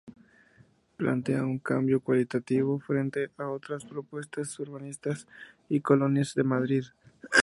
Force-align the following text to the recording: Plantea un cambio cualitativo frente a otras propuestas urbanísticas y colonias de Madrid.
Plantea 0.97 1.43
un 1.45 1.59
cambio 1.59 1.99
cualitativo 2.01 2.79
frente 2.79 3.29
a 3.37 3.49
otras 3.49 3.85
propuestas 3.85 4.57
urbanísticas 4.59 5.27
y 5.69 5.81
colonias 5.81 6.33
de 6.33 6.43
Madrid. 6.43 6.83